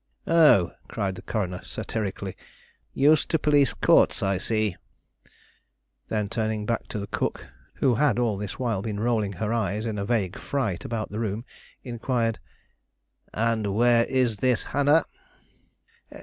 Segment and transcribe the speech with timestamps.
[0.25, 2.35] "Oh," cried the coroner, satirically;
[2.91, 4.75] "used to police courts, I see."
[6.09, 9.85] Then, turning back to the cook, who had all this while been rolling her eyes
[9.85, 11.45] in a vague fright about the room,
[11.83, 12.39] inquired,
[13.31, 15.05] "And where is this Hannah?"